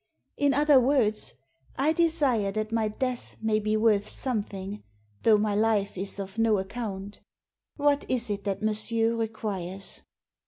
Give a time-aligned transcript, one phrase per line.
[0.35, 1.35] In other words,
[1.75, 4.81] I desire that my death may be worth something,
[5.21, 7.19] though my life is of no account
[7.75, 10.01] What is it that monsieur requires